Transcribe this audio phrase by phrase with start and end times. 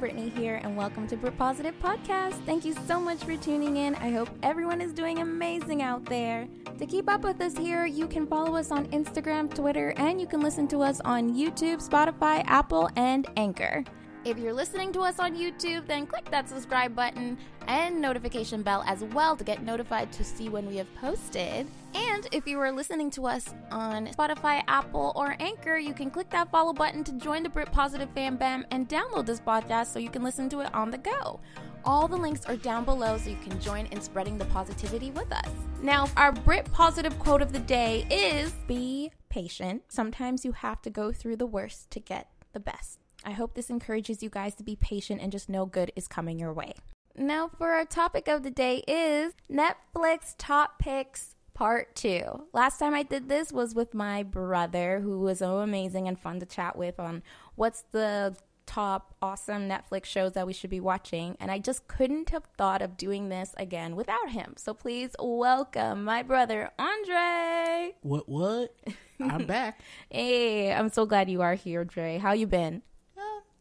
[0.00, 2.34] Brittany here, and welcome to Britt Positive Podcast.
[2.44, 3.94] Thank you so much for tuning in.
[3.96, 6.48] I hope everyone is doing amazing out there.
[6.78, 10.26] To keep up with us here, you can follow us on Instagram, Twitter, and you
[10.26, 13.84] can listen to us on YouTube, Spotify, Apple, and Anchor.
[14.24, 17.38] If you're listening to us on YouTube, then click that subscribe button
[17.68, 21.66] and notification bell as well to get notified to see when we have posted.
[21.94, 26.28] And if you are listening to us on Spotify, Apple, or Anchor, you can click
[26.30, 30.00] that follow button to join the Britt Positive Fam Bam and download this podcast so
[30.00, 31.40] you can listen to it on the go.
[31.84, 35.30] All the links are down below so you can join in spreading the positivity with
[35.30, 35.48] us.
[35.82, 39.82] Now, our Britt Positive quote of the day is Be patient.
[39.88, 42.98] Sometimes you have to go through the worst to get the best.
[43.24, 46.38] I hope this encourages you guys to be patient and just know good is coming
[46.38, 46.74] your way.
[47.16, 52.46] Now, for our topic of the day is Netflix top picks part two.
[52.52, 56.40] Last time I did this was with my brother, who was so amazing and fun
[56.40, 57.22] to chat with on
[57.54, 58.36] what's the
[58.66, 61.36] top awesome Netflix shows that we should be watching.
[61.38, 64.54] And I just couldn't have thought of doing this again without him.
[64.56, 67.94] So please welcome my brother, Andre.
[68.02, 68.74] What, what?
[69.20, 69.80] I'm back.
[70.10, 72.18] Hey, I'm so glad you are here, Dre.
[72.18, 72.82] How you been?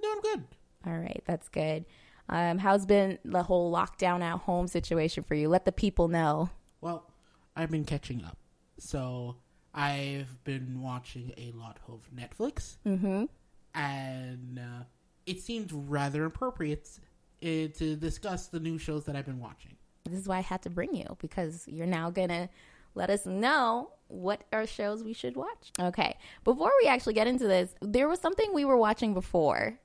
[0.03, 0.43] doing good.
[0.85, 1.85] All right, that's good.
[2.29, 5.49] Um, how's been the whole lockdown at home situation for you?
[5.49, 6.49] Let the people know.
[6.81, 7.09] Well,
[7.55, 8.37] I've been catching up.
[8.77, 9.37] So
[9.73, 12.77] I've been watching a lot of Netflix.
[12.85, 13.25] Mm-hmm.
[13.75, 14.83] And uh,
[15.25, 16.89] it seemed rather appropriate
[17.41, 19.75] uh, to discuss the new shows that I've been watching.
[20.05, 22.49] This is why I had to bring you because you're now going to
[22.95, 25.71] let us know what are shows we should watch.
[25.79, 29.79] Okay, before we actually get into this, there was something we were watching before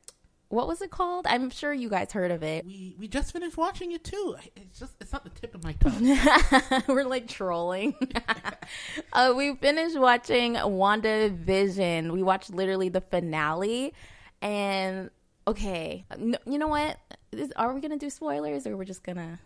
[0.51, 1.27] what was it called?
[1.27, 2.65] I'm sure you guys heard of it.
[2.65, 4.37] We we just finished watching it too.
[4.57, 6.85] It's just it's not the tip of my tongue.
[6.89, 7.95] We're like trolling.
[9.13, 12.13] uh, we finished watching WandaVision.
[12.13, 13.93] We watched literally the finale,
[14.41, 15.11] and
[15.47, 16.99] okay, no, you know what?
[17.33, 19.41] Is, are we gonna do spoilers or we're just gonna?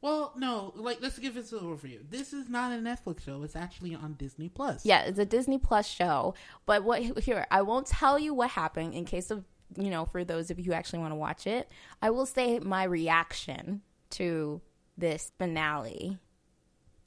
[0.00, 0.72] Well, no.
[0.76, 1.98] Like, let's give this an overview.
[2.08, 3.42] This is not a Netflix show.
[3.42, 4.86] It's actually on Disney Plus.
[4.86, 6.34] Yeah, it's a Disney Plus show.
[6.66, 7.46] But what here?
[7.50, 9.42] I won't tell you what happened in case of
[9.76, 11.70] you know, for those of you who actually want to watch it,
[12.02, 14.60] I will say my reaction to
[14.96, 16.18] this finale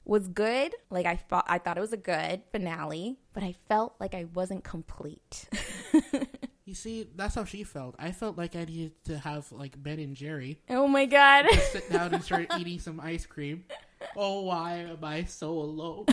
[0.04, 0.74] was good.
[0.90, 4.26] Like I thought I thought it was a good finale, but I felt like I
[4.34, 5.48] wasn't complete.
[6.64, 7.94] you see, that's how she felt.
[7.98, 10.58] I felt like I needed to have like Ben and Jerry.
[10.68, 11.46] Oh my god.
[11.50, 13.64] Just sit down and start eating some ice cream.
[14.16, 16.06] Oh why am I so alone?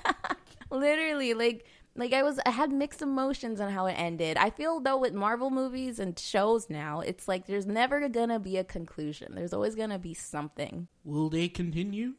[0.70, 4.36] Literally, like like I was I had mixed emotions on how it ended.
[4.36, 8.56] I feel though with Marvel movies and shows now, it's like there's never gonna be
[8.56, 9.34] a conclusion.
[9.34, 10.88] There's always gonna be something.
[11.04, 12.14] Will they continue?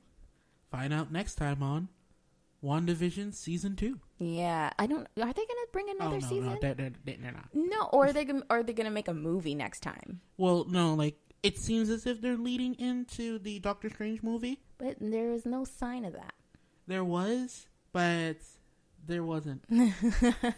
[0.72, 1.90] Find out next time on
[2.64, 4.00] WandaVision season two.
[4.20, 5.08] Yeah, I don't.
[5.18, 6.46] Are they gonna bring another oh, no, season?
[6.46, 7.50] No, they're, they're, they're not.
[7.54, 10.22] No, or are they gonna, are they gonna make a movie next time?
[10.38, 14.62] Well, no, like it seems as if they're leading into the Doctor Strange movie.
[14.78, 16.34] But there was no sign of that.
[16.88, 18.38] There was, but
[19.06, 19.64] there wasn't.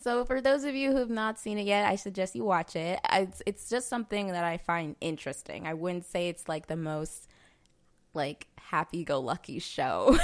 [0.00, 2.76] so, for those of you who have not seen it yet, I suggest you watch
[2.76, 3.00] it.
[3.12, 5.66] It's, it's just something that I find interesting.
[5.66, 7.28] I wouldn't say it's like the most
[8.14, 10.18] like happy-go-lucky show.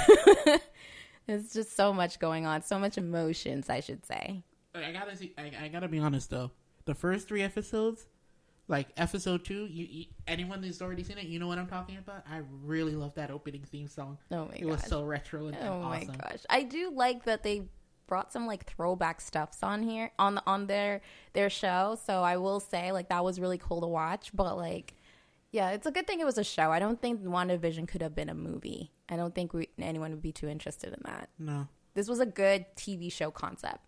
[1.27, 4.43] There's just so much going on, so much emotions, I should say.
[4.73, 5.33] I gotta see.
[5.37, 6.51] I, I gotta be honest though.
[6.85, 8.05] The first three episodes,
[8.67, 11.97] like episode two, you, you, anyone who's already seen it, you know what I'm talking
[11.97, 12.23] about.
[12.29, 14.17] I really love that opening theme song.
[14.31, 14.71] Oh my it gosh.
[14.71, 15.83] was so retro and, oh awesome.
[15.83, 17.63] oh and my gosh, I do like that they
[18.07, 21.01] brought some like throwback stuffs on here on the, on their
[21.33, 21.97] their show.
[22.05, 24.31] So I will say like that was really cool to watch.
[24.33, 24.95] But like,
[25.51, 26.71] yeah, it's a good thing it was a show.
[26.71, 28.91] I don't think WandaVision could have been a movie.
[29.09, 31.29] I don't think we, anyone would be too interested in that.
[31.39, 33.79] No, this was a good TV show concept.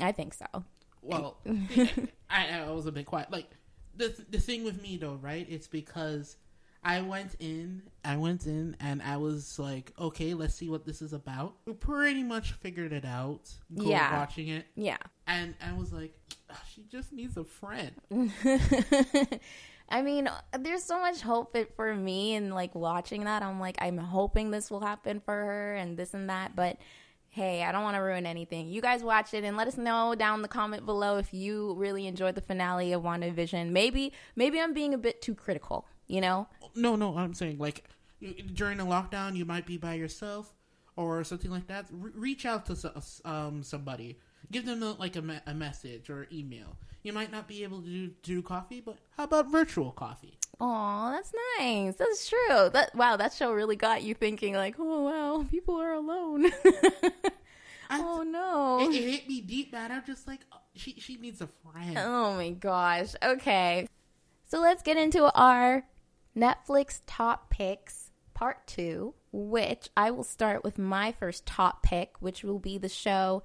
[0.00, 0.64] I think so.
[1.02, 1.38] Well,
[2.30, 3.32] I, I was a bit quiet.
[3.32, 3.50] Like
[3.96, 5.46] the the thing with me though, right?
[5.48, 6.36] It's because
[6.84, 11.00] I went in, I went in, and I was like, okay, let's see what this
[11.00, 11.54] is about.
[11.64, 13.50] We pretty much figured it out.
[13.78, 14.18] Cool Yeah.
[14.18, 14.96] watching it, Yeah.
[15.28, 16.12] and I was like,
[16.50, 17.92] "Ugh, she just needs a friend.
[19.88, 20.28] I mean,
[20.58, 23.42] there's so much hope for me and like watching that.
[23.42, 26.56] I'm like, I'm hoping this will happen for her and this and that.
[26.56, 26.78] But
[27.32, 28.68] hey, I don't want to ruin anything.
[28.68, 32.06] You guys watch it and let us know down the comment below if you really
[32.06, 33.70] enjoyed the finale of WandaVision.
[33.70, 35.86] Maybe, maybe I'm being a bit too critical.
[36.06, 36.46] You know?
[36.74, 37.84] No, no, I'm saying like
[38.52, 40.52] during the lockdown, you might be by yourself
[40.94, 41.86] or something like that.
[41.90, 42.92] Re- reach out to
[43.24, 44.18] um somebody.
[44.50, 46.76] Give them like a, me- a message or email.
[47.02, 50.38] You might not be able to do, do coffee, but how about virtual coffee?
[50.64, 51.96] Oh, that's nice.
[51.96, 52.70] That's true.
[52.72, 56.52] That wow, that show really got you thinking like, oh wow, people are alone.
[57.90, 58.78] oh no.
[58.88, 59.90] It, it hit me deep, man.
[59.90, 61.98] I'm just like, oh, she she needs a friend.
[61.98, 63.14] Oh my gosh.
[63.20, 63.88] Okay.
[64.44, 65.82] So let's get into our
[66.36, 72.44] Netflix top picks, part two, which I will start with my first top pick, which
[72.44, 73.42] will be the show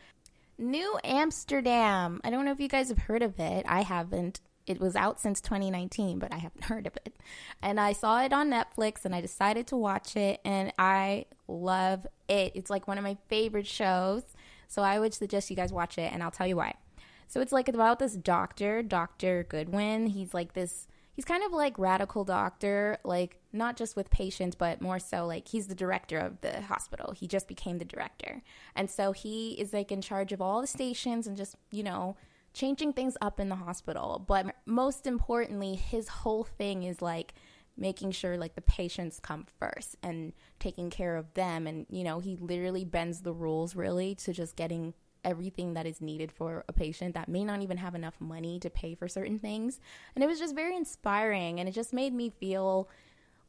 [0.59, 2.21] New Amsterdam.
[2.23, 3.65] I don't know if you guys have heard of it.
[3.67, 4.39] I haven't.
[4.67, 7.15] It was out since 2019, but I haven't heard of it.
[7.61, 12.05] And I saw it on Netflix and I decided to watch it, and I love
[12.27, 12.51] it.
[12.53, 14.23] It's like one of my favorite shows.
[14.67, 16.75] So I would suggest you guys watch it, and I'll tell you why.
[17.27, 19.45] So it's like about this doctor, Dr.
[19.49, 20.07] Goodwin.
[20.07, 20.87] He's like this
[21.17, 25.47] he's kind of like radical doctor, like not just with patients, but more so like
[25.47, 27.11] he's the director of the hospital.
[27.11, 28.43] He just became the director.
[28.75, 32.15] And so he is like in charge of all the stations and just, you know,
[32.57, 34.23] changing things up in the hospital.
[34.27, 37.33] But most importantly, his whole thing is like
[37.77, 42.19] making sure like the patients come first and taking care of them and you know
[42.19, 46.73] he literally bends the rules really to just getting everything that is needed for a
[46.73, 49.79] patient that may not even have enough money to pay for certain things.
[50.15, 52.89] And it was just very inspiring and it just made me feel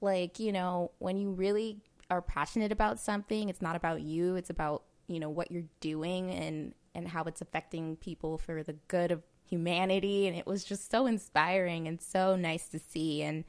[0.00, 1.78] like, you know, when you really
[2.10, 6.30] are passionate about something, it's not about you, it's about, you know, what you're doing
[6.30, 10.90] and and how it's affecting people for the good of humanity and it was just
[10.90, 13.44] so inspiring and so nice to see and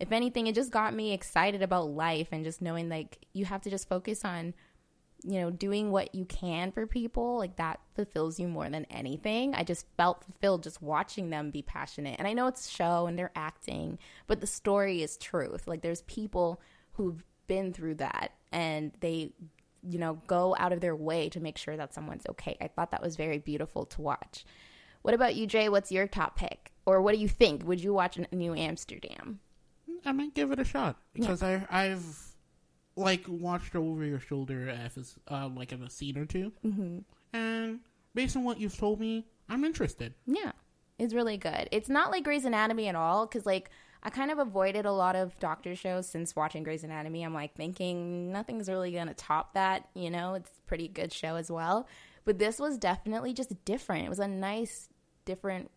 [0.00, 3.62] if anything it just got me excited about life and just knowing like you have
[3.62, 4.52] to just focus on
[5.24, 9.54] you know, doing what you can for people, like that fulfills you more than anything.
[9.54, 12.16] I just felt fulfilled just watching them be passionate.
[12.18, 15.66] And I know it's show and they're acting, but the story is truth.
[15.66, 16.60] Like there's people
[16.92, 19.32] who've been through that and they,
[19.88, 22.56] you know, go out of their way to make sure that someone's okay.
[22.60, 24.44] I thought that was very beautiful to watch.
[25.02, 25.68] What about you, Jay?
[25.68, 26.72] What's your top pick?
[26.86, 27.66] Or what do you think?
[27.66, 29.40] Would you watch New Amsterdam?
[30.04, 31.64] I might give it a shot because yeah.
[31.70, 32.34] I I've
[32.96, 36.98] like watched over your shoulder as um, like in a scene or 2 mm-hmm.
[37.32, 37.80] and
[38.14, 40.14] based on what you've told me, I'm interested.
[40.26, 40.52] Yeah,
[40.98, 41.68] it's really good.
[41.72, 43.70] It's not like Grey's Anatomy at all because like
[44.04, 47.22] I kind of avoided a lot of doctor shows since watching Grey's Anatomy.
[47.22, 49.88] I'm like thinking nothing's really gonna top that.
[49.94, 51.88] You know, it's a pretty good show as well.
[52.24, 54.06] But this was definitely just different.
[54.06, 54.88] It was a nice,
[55.24, 55.70] different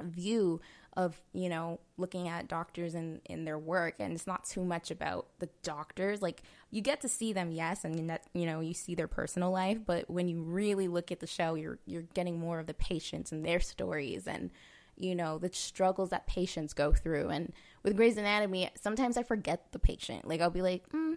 [0.00, 0.60] view
[0.96, 4.90] of you know looking at doctors and in their work and it's not too much
[4.90, 8.72] about the doctors like you get to see them yes and that you know you
[8.72, 12.38] see their personal life but when you really look at the show you're you're getting
[12.38, 14.50] more of the patients and their stories and
[14.96, 17.52] you know the struggles that patients go through and
[17.82, 21.16] with Grey's Anatomy sometimes I forget the patient like I'll be like mm,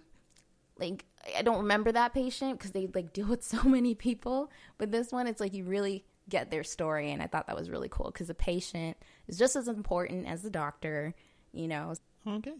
[0.77, 1.05] like
[1.37, 5.11] I don't remember that patient because they like deal with so many people but this
[5.11, 7.11] one it's like you really get their story.
[7.11, 8.95] And I thought that was really cool because the patient
[9.27, 11.13] is just as important as the doctor,
[11.51, 11.93] you know.
[12.25, 12.53] Okay.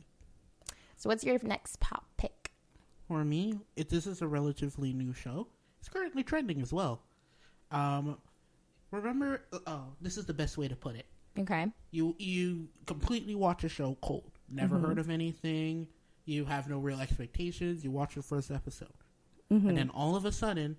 [0.98, 2.52] So, what's your next pop pick?
[3.08, 5.48] For me, it, this is a relatively new show.
[5.80, 7.02] It's currently trending as well.
[7.72, 8.18] Um,
[8.92, 11.06] remember, oh, this is the best way to put it.
[11.38, 11.68] Okay.
[11.92, 14.32] You you completely watch a show cold.
[14.50, 14.86] Never mm-hmm.
[14.86, 15.88] heard of anything.
[16.26, 17.84] You have no real expectations.
[17.84, 18.90] You watch the first episode,
[19.52, 19.70] mm-hmm.
[19.70, 20.78] and then all of a sudden,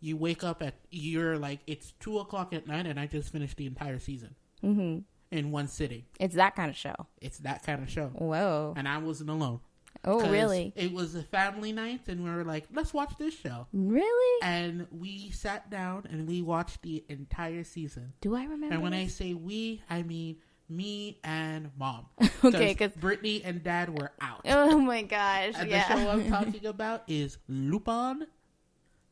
[0.00, 3.56] you wake up at you're like it's two o'clock at night and I just finished
[3.56, 4.98] the entire season mm-hmm.
[5.30, 6.04] in one sitting.
[6.18, 6.94] It's that kind of show.
[7.20, 8.08] It's that kind of show.
[8.08, 8.74] Whoa!
[8.76, 9.60] And I wasn't alone.
[10.04, 10.72] Oh, really?
[10.76, 14.42] It was a family night, and we were like, "Let's watch this show." Really?
[14.42, 18.12] And we sat down and we watched the entire season.
[18.20, 18.74] Do I remember?
[18.74, 20.36] And when I say we, I mean
[20.68, 22.06] me and mom.
[22.44, 24.42] okay, because Brittany and Dad were out.
[24.46, 25.54] Oh my gosh!
[25.56, 25.88] And yeah.
[25.88, 28.26] the show I'm talking about is Lupin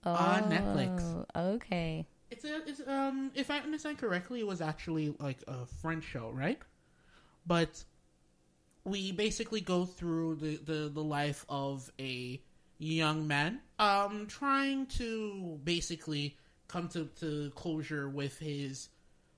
[0.04, 1.26] oh, on Netflix.
[1.36, 2.06] Okay.
[2.30, 6.30] It's a it's um if I understand correctly, it was actually like a French show,
[6.30, 6.58] right?
[7.46, 7.84] But
[8.84, 12.40] we basically go through the the, the life of a
[12.78, 16.36] young man um trying to basically
[16.68, 18.88] come to, to closure with his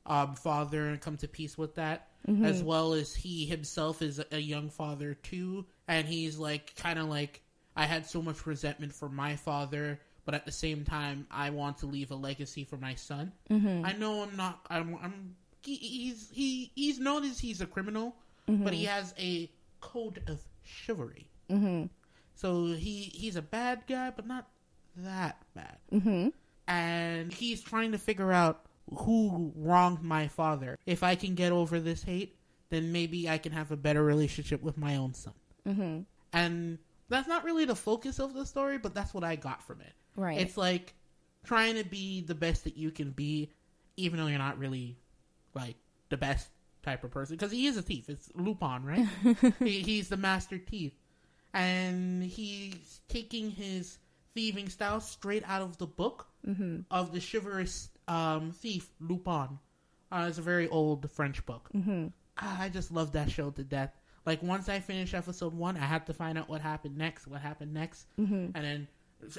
[0.06, 2.44] um father and come to peace with that mm-hmm.
[2.44, 7.06] as well as he himself is a young father too and he's like kind of
[7.06, 7.42] like
[7.76, 11.78] I had so much resentment for my father but at the same time, I want
[11.78, 13.32] to leave a legacy for my son.
[13.48, 13.86] Mm-hmm.
[13.86, 14.60] I know I'm not.
[14.68, 14.98] I'm.
[15.00, 18.16] I'm he, he's he he's known as he's a criminal,
[18.48, 18.64] mm-hmm.
[18.64, 19.50] but he has a
[19.80, 21.30] code of chivalry.
[21.50, 21.86] Mm-hmm.
[22.34, 24.48] So he he's a bad guy, but not
[24.96, 25.78] that bad.
[25.92, 26.28] Mm-hmm.
[26.68, 30.78] And he's trying to figure out who wronged my father.
[30.86, 32.36] If I can get over this hate,
[32.70, 35.34] then maybe I can have a better relationship with my own son.
[35.66, 36.00] Mm-hmm.
[36.32, 39.80] And that's not really the focus of the story, but that's what I got from
[39.80, 39.92] it.
[40.16, 40.38] Right.
[40.40, 40.94] It's like
[41.44, 43.50] trying to be the best that you can be,
[43.96, 44.98] even though you're not really
[45.54, 45.76] like
[46.08, 46.48] the best
[46.86, 47.36] type of person.
[47.36, 48.08] Because he is a thief.
[48.08, 49.06] It's Lupin, right?
[49.58, 50.92] he, he's the master thief,
[51.52, 53.98] and he's taking his
[54.34, 56.80] thieving style straight out of the book mm-hmm.
[56.90, 59.58] of the chivalrous um, thief Lupin.
[60.10, 61.68] Uh, it's a very old French book.
[61.76, 62.06] Mm-hmm.
[62.38, 63.92] ah, I just love that show to death.
[64.24, 67.26] Like once I finished episode one, I had to find out what happened next.
[67.26, 68.50] What happened next, Mm-hmm.
[68.54, 68.88] and then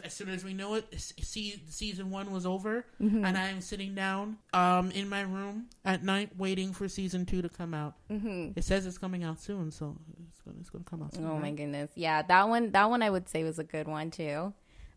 [0.04, 3.24] as soon as we know it, see, season one was over, Mm-hmm.
[3.24, 7.50] and I'm sitting down um in my room at night waiting for season two to
[7.50, 7.94] come out.
[8.12, 8.52] Mm-hmm.
[8.56, 9.96] It says it's coming out soon, so
[10.30, 11.26] it's gonna it's gonna come out soon.
[11.26, 11.92] Oh my goodness.
[11.96, 14.54] Yeah, that one that one I would say was a good one too.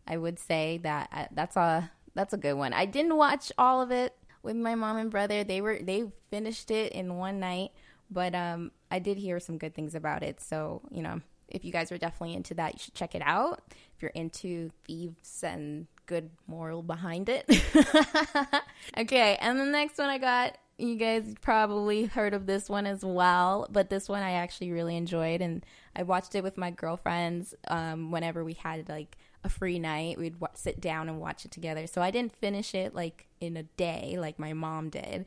[0.07, 2.73] I would say that uh, that's a that's a good one.
[2.73, 5.43] I didn't watch all of it with my mom and brother.
[5.43, 7.71] They were they finished it in one night,
[8.09, 10.41] but um I did hear some good things about it.
[10.41, 11.21] So, you know,
[11.51, 13.61] if you guys are definitely into that, you should check it out.
[13.95, 17.45] If you're into thieves and good moral behind it.
[18.97, 23.05] okay, and the next one I got you guys probably heard of this one as
[23.05, 25.65] well, but this one I actually really enjoyed, and
[25.95, 27.53] I watched it with my girlfriends.
[27.67, 31.51] Um, whenever we had like a free night, we'd wa- sit down and watch it
[31.51, 31.87] together.
[31.87, 35.25] So I didn't finish it like in a day, like my mom did,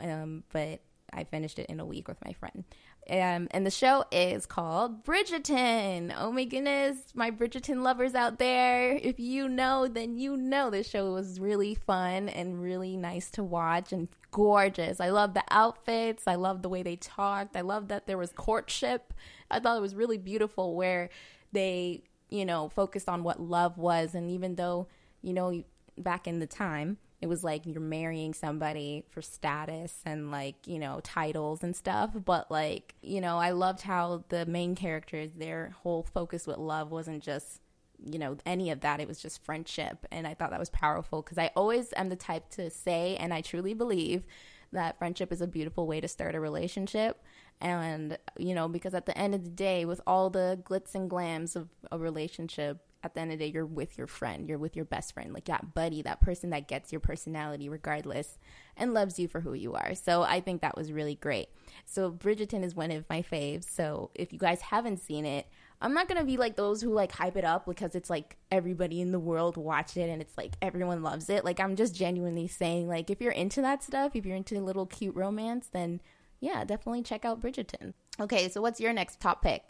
[0.00, 0.80] um, but
[1.12, 2.64] I finished it in a week with my friend.
[3.10, 6.14] Um, and the show is called Bridgerton.
[6.16, 8.92] Oh my goodness, my Bridgerton lovers out there.
[8.96, 13.42] If you know, then you know this show was really fun and really nice to
[13.42, 15.00] watch and gorgeous.
[15.00, 16.24] I love the outfits.
[16.26, 17.56] I love the way they talked.
[17.56, 19.14] I love that there was courtship.
[19.50, 21.08] I thought it was really beautiful where
[21.50, 24.14] they, you know, focused on what love was.
[24.14, 24.86] And even though,
[25.22, 25.64] you know,
[25.96, 30.78] back in the time, it was like you're marrying somebody for status and like you
[30.78, 32.10] know titles and stuff.
[32.24, 36.90] But like you know i loved how the main characters their whole focus with love
[36.90, 37.60] wasn't just
[38.04, 39.00] you know any of that.
[39.00, 40.06] It was just friendship.
[40.12, 43.34] And i thought that was powerful because i always am the type to say and
[43.34, 44.24] i truly believe
[44.70, 47.22] that friendship is a beautiful way to start a relationship.
[47.60, 51.10] And you know because at the end of the day with all the glitz and
[51.10, 54.58] glams of a relationship at the end of the day you're with your friend you're
[54.58, 58.38] with your best friend like that buddy that person that gets your personality regardless
[58.76, 59.94] and loves you for who you are.
[59.94, 61.48] So i think that was really great.
[61.84, 63.68] So bridgerton is one of my faves.
[63.68, 65.46] So if you guys haven't seen it
[65.80, 69.00] i'm not gonna be like those who like hype it up because it's like everybody
[69.00, 71.44] in the world watch it and it's like everyone loves it.
[71.44, 74.86] Like i'm just genuinely saying like if you're into that stuff if you're into little
[74.86, 76.00] cute romance then
[76.40, 77.94] yeah definitely check out bridgerton.
[78.18, 79.64] Okay so what's your next top pick?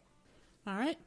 [0.67, 0.99] All right.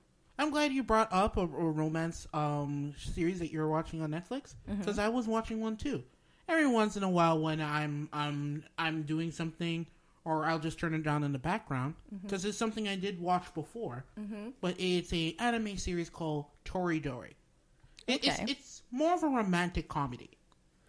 [0.42, 4.56] I'm glad you brought up a, a romance um, series that you're watching on Netflix
[4.68, 4.80] mm-hmm.
[4.80, 6.04] because I was watching one too.
[6.50, 9.86] Every once in a while, when I'm I'm I'm doing something,
[10.26, 12.26] or I'll just turn it down in the background mm-hmm.
[12.26, 14.04] because it's something I did watch before.
[14.20, 14.50] Mm-hmm.
[14.62, 17.34] But it's a anime series called Toradora.
[18.08, 18.32] It, Okay.
[18.42, 20.32] it's, it's more of a romantic comedy.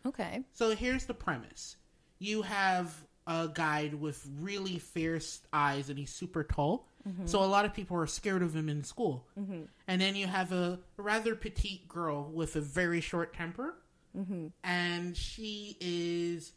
[0.06, 1.76] okay So here's the premise:
[2.18, 6.88] you have a guy with really fierce eyes, and he's super tall.
[7.08, 7.26] Mm-hmm.
[7.26, 9.26] So a lot of people are scared of him in school.
[9.38, 9.62] Mm-hmm.
[9.88, 13.74] And then you have a rather petite girl with a very short temper,
[14.16, 14.48] mm-hmm.
[14.62, 16.52] and she is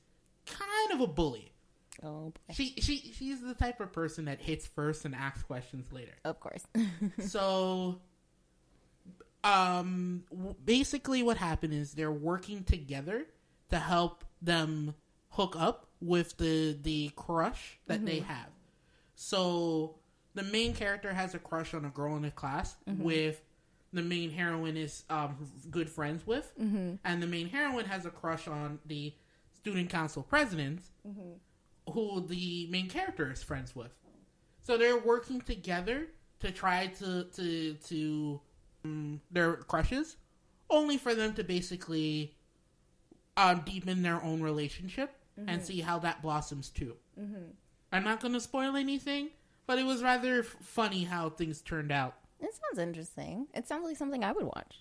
[0.45, 1.51] kind of a bully.
[2.03, 2.53] oh boy.
[2.53, 6.13] She she she's the type of person that hits first and asks questions later.
[6.23, 6.63] Of course.
[7.21, 8.01] So
[9.43, 13.25] um w- basically what happened is they're working together
[13.69, 14.95] to help them
[15.29, 18.49] hook up with the the crush that they have.
[19.15, 19.95] So
[20.35, 23.41] the main character has a crush on a girl in a class with
[23.93, 25.35] the main heroine is um,
[25.71, 26.51] good friends with.
[27.03, 29.13] And the main heroine has a crush on the
[29.53, 30.81] student council president
[31.91, 33.91] who the main character is friends with.
[34.61, 36.07] So they're working together
[36.41, 38.41] to try to to to
[38.83, 40.17] um, their crushes,
[40.69, 42.35] only for them to basically
[43.37, 45.15] um, deepen their own relationship
[45.49, 46.95] and see how that blossoms too.
[47.93, 49.29] I'm not going to spoil anything,
[49.67, 52.15] but it was rather f- funny how things turned out.
[52.39, 53.47] It sounds interesting.
[53.53, 54.79] It sounds like something I would watch.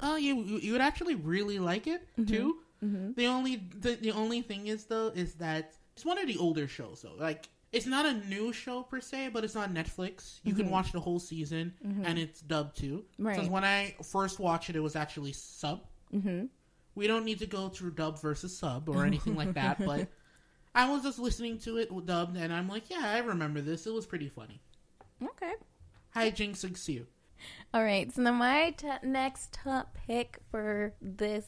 [0.00, 2.32] Oh, you you you would actually really like it mm-hmm.
[2.32, 2.56] too.
[2.84, 3.12] Mm-hmm.
[3.14, 6.68] The only the, the only thing is though is that it's one of the older
[6.68, 7.14] shows though.
[7.18, 10.40] Like it's not a new show per se, but it's on Netflix.
[10.42, 10.72] You can mm-hmm.
[10.72, 13.04] watch the whole season, and it's dubbed too.
[13.18, 13.34] Right.
[13.34, 15.84] Because when I first watched it, it was actually sub.
[16.14, 16.46] Mm-hmm.
[16.94, 20.08] We don't need to go through dub versus sub or anything like that, but
[20.74, 23.86] I was just listening to it dubbed, and I'm like, yeah, I remember this.
[23.86, 24.60] It was pretty funny.
[25.22, 25.54] Okay.
[26.10, 27.06] Hi, Jinx Xiu.
[27.72, 28.12] All right.
[28.12, 31.46] So now my t- next top pick for this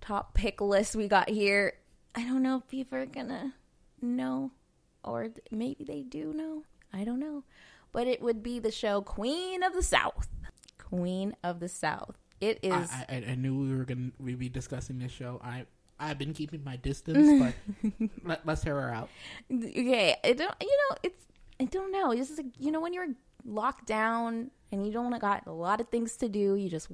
[0.00, 1.74] top pick list we got here.
[2.14, 3.54] I don't know if people are gonna
[4.00, 4.52] know,
[5.04, 6.64] or th- maybe they do know.
[6.92, 7.44] I don't know,
[7.92, 10.28] but it would be the show Queen of the South.
[10.78, 12.16] Queen of the South.
[12.40, 12.72] It is.
[12.72, 15.40] I, I, I knew we were gonna we'd be discussing this show.
[15.42, 15.66] I
[16.00, 19.08] I've been keeping my distance, but let, let's hear her out.
[19.52, 21.26] okay i don't you know it's
[21.60, 23.08] i don't know it's just like you know when you're
[23.44, 26.88] locked down and you don't got a lot of things to do you just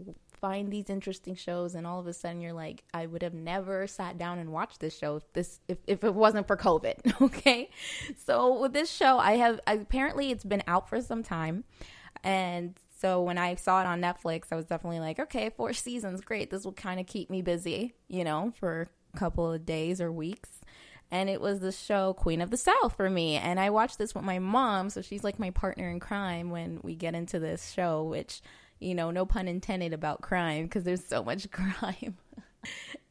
[0.44, 3.86] find these interesting shows and all of a sudden you're like I would have never
[3.86, 6.96] sat down and watched this show if this if, if it wasn't for COVID.
[7.22, 7.70] Okay.
[8.26, 11.64] So with this show I have apparently it's been out for some time
[12.22, 16.20] and so when I saw it on Netflix, I was definitely like, okay, four seasons,
[16.20, 16.50] great.
[16.50, 20.10] This will kind of keep me busy, you know, for a couple of days or
[20.12, 20.60] weeks.
[21.10, 23.36] And it was the show Queen of the South for me.
[23.36, 26.80] And I watched this with my mom, so she's like my partner in crime when
[26.82, 28.40] we get into this show, which,
[28.80, 32.16] you know, no pun intended about crime because there's so much crime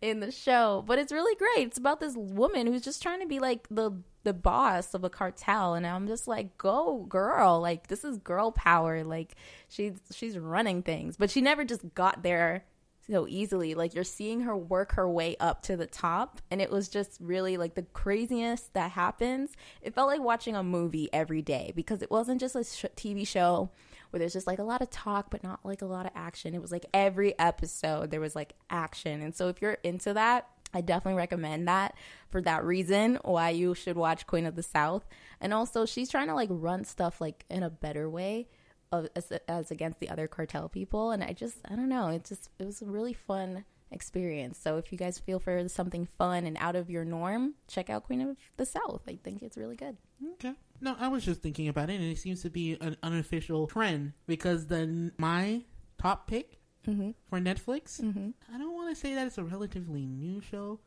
[0.01, 0.83] in the show.
[0.85, 1.67] But it's really great.
[1.67, 3.91] It's about this woman who's just trying to be like the
[4.23, 7.59] the boss of a cartel and I'm just like go girl.
[7.59, 9.03] Like this is girl power.
[9.03, 9.35] Like
[9.67, 11.17] she's she's running things.
[11.17, 12.65] But she never just got there
[13.07, 13.75] so easily.
[13.75, 17.17] Like you're seeing her work her way up to the top and it was just
[17.19, 19.51] really like the craziest that happens.
[19.81, 23.27] It felt like watching a movie every day because it wasn't just a sh- TV
[23.27, 23.71] show
[24.13, 26.53] where there's just like a lot of talk but not like a lot of action
[26.53, 30.47] it was like every episode there was like action and so if you're into that
[30.73, 31.95] I definitely recommend that
[32.29, 35.05] for that reason why you should watch Queen of the South.
[35.39, 38.47] And also she's trying to like run stuff like in a better way
[38.91, 42.25] of, as, as against the other cartel people and I just I don't know, it
[42.25, 44.57] just it was a really fun experience.
[44.57, 48.03] So if you guys feel for something fun and out of your norm, check out
[48.03, 49.01] Queen of the South.
[49.07, 49.97] I think it's really good.
[50.33, 50.53] Okay.
[50.83, 54.11] No, I was just thinking about it and it seems to be an unofficial trend
[54.27, 55.61] because then my
[55.97, 57.11] top pick mm-hmm.
[57.29, 58.01] for Netflix.
[58.01, 58.31] Mm-hmm.
[58.53, 60.81] I don't want to say that it's a relatively new show,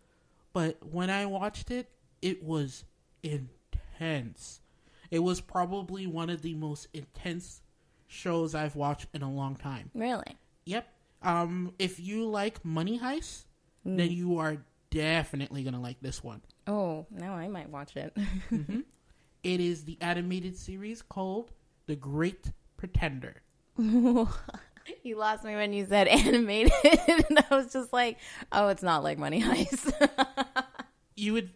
[0.52, 1.88] but when I watched it,
[2.20, 2.84] it was
[3.22, 4.60] intense.
[5.10, 7.62] It was probably one of the most intense
[8.06, 9.90] shows I've watched in a long time.
[9.94, 10.36] Really?
[10.66, 10.86] Yep.
[11.22, 13.44] Um, if you like Money Heist,
[13.86, 13.96] mm.
[13.96, 14.58] then you are
[14.90, 16.42] definitely gonna like this one.
[16.66, 18.14] Oh, now I might watch it.
[18.52, 18.80] mm-hmm.
[19.46, 21.52] It is the animated series called
[21.86, 23.42] The Great Pretender.
[23.78, 24.26] you
[25.16, 26.72] lost me when you said animated,
[27.08, 28.18] and I was just like,
[28.50, 29.92] "Oh, it's not like Money Heist."
[31.16, 31.50] you would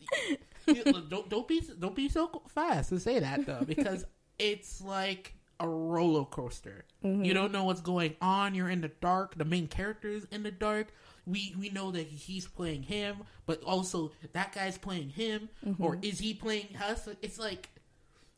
[0.68, 4.04] you, don't don't be don't be so fast to say that though, because
[4.38, 6.84] it's like a roller coaster.
[7.04, 7.24] Mm-hmm.
[7.24, 8.54] You don't know what's going on.
[8.54, 9.36] You're in the dark.
[9.36, 10.92] The main character is in the dark.
[11.26, 15.82] We we know that he's playing him, but also that guy's playing him, mm-hmm.
[15.82, 17.08] or is he playing us?
[17.20, 17.68] It's like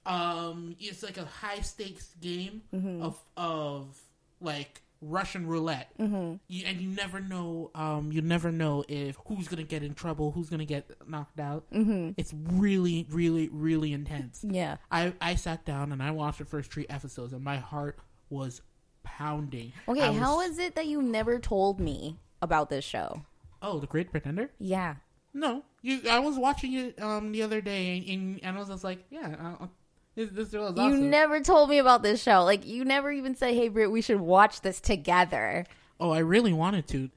[0.07, 3.03] um, it's like a high stakes game mm-hmm.
[3.03, 4.01] of of
[4.41, 6.37] like Russian roulette, mm-hmm.
[6.49, 7.71] you, and you never know.
[7.75, 11.65] Um, you never know if who's gonna get in trouble, who's gonna get knocked out.
[11.73, 12.13] Mm-hmm.
[12.17, 14.45] It's really, really, really intense.
[14.49, 17.99] Yeah, I I sat down and I watched the first three episodes, and my heart
[18.31, 18.63] was
[19.03, 19.73] pounding.
[19.89, 23.25] Okay, was, how is it that you never told me about this show?
[23.61, 24.51] Oh, The Great Pretender.
[24.59, 24.97] Yeah.
[25.35, 26.01] No, you.
[26.11, 29.57] I was watching it um the other day, and, and, I was just like, yeah,
[29.61, 29.67] uh,
[30.15, 30.77] this, this awesome.
[30.77, 32.45] You never told me about this show.
[32.45, 35.65] Like you never even said, "Hey, Britt, we should watch this together."
[35.99, 37.11] Oh, I really wanted to.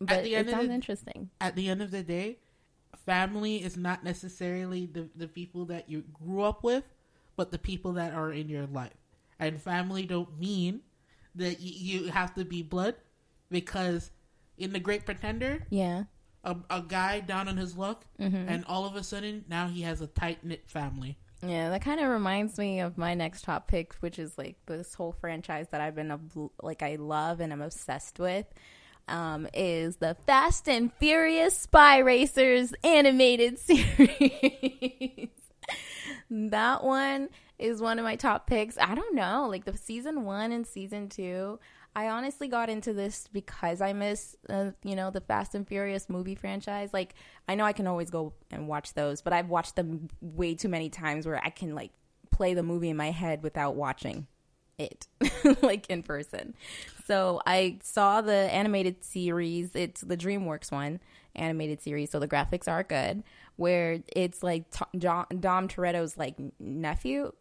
[0.00, 1.30] But it sounds the, interesting.
[1.40, 2.38] At the end of the day,
[3.06, 6.84] family is not necessarily the the people that you grew up with,
[7.36, 8.92] but the people that are in your life.
[9.38, 10.80] And family don't mean
[11.34, 12.96] that you, you have to be blood,
[13.50, 14.10] because
[14.58, 16.04] in the Great Pretender, yeah,
[16.44, 18.48] a, a guy down on his luck, mm-hmm.
[18.48, 21.16] and all of a sudden now he has a tight knit family.
[21.44, 24.94] Yeah, that kind of reminds me of my next top pick, which is like this
[24.94, 26.16] whole franchise that I've been
[26.62, 28.46] like I love and I'm obsessed with.
[29.08, 35.28] Um, is the Fast and Furious Spy Racers animated series.
[36.30, 37.28] that one
[37.58, 38.78] is one of my top picks.
[38.78, 41.58] I don't know, like the season one and season two.
[41.94, 46.08] I honestly got into this because I miss, uh, you know, the Fast and Furious
[46.08, 46.90] movie franchise.
[46.92, 47.14] Like,
[47.48, 50.68] I know I can always go and watch those, but I've watched them way too
[50.68, 51.90] many times where I can like
[52.30, 54.26] play the movie in my head without watching
[54.78, 55.06] it,
[55.62, 56.54] like in person.
[57.06, 59.74] So I saw the animated series.
[59.74, 61.00] It's the DreamWorks one
[61.34, 63.22] animated series, so the graphics are good.
[63.56, 64.64] Where it's like
[64.98, 67.32] Dom, Dom Toretto's like nephew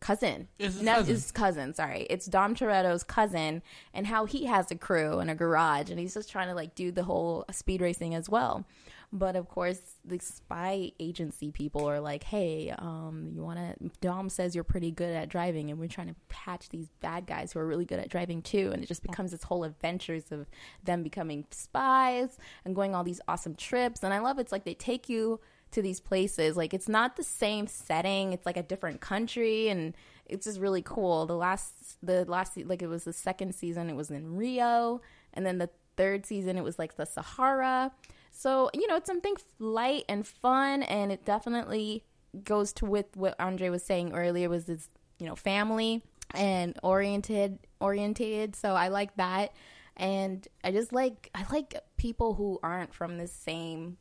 [0.00, 0.48] cousin.
[0.58, 1.14] It's his, ne- cousin.
[1.14, 1.74] his cousin.
[1.74, 3.62] Sorry, it's Dom Toretto's cousin,
[3.94, 6.74] and how he has a crew and a garage, and he's just trying to like
[6.74, 8.64] do the whole speed racing as well.
[9.12, 14.28] But of course, the spy agency people are like, "Hey, um, you want to?" Dom
[14.28, 17.60] says you're pretty good at driving, and we're trying to patch these bad guys who
[17.60, 18.70] are really good at driving too.
[18.72, 20.46] And it just becomes this whole adventures of
[20.82, 24.02] them becoming spies and going all these awesome trips.
[24.02, 25.40] And I love it's like they take you
[25.72, 26.56] to these places.
[26.56, 28.32] Like it's not the same setting.
[28.32, 29.94] It's like a different country and
[30.26, 31.26] it's just really cool.
[31.26, 35.00] The last the last like it was the second season it was in Rio
[35.34, 37.92] and then the third season it was like the Sahara.
[38.30, 42.04] So, you know, it's something light and fun and it definitely
[42.44, 46.02] goes to with what Andre was saying earlier was this, you know, family
[46.34, 48.56] and oriented orientated.
[48.56, 49.52] So I like that
[49.96, 53.96] And I just like I like people who aren't from the same,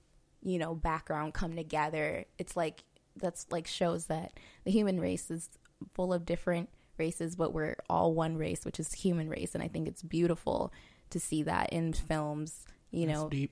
[0.46, 2.26] you know, background come together.
[2.38, 2.84] It's like
[3.18, 5.50] that's like shows that the human race is
[5.94, 9.56] full of different races, but we're all one race, which is human race.
[9.56, 10.72] And I think it's beautiful
[11.10, 12.66] to see that in films.
[12.92, 13.14] You know.
[13.14, 13.52] That's know, deep.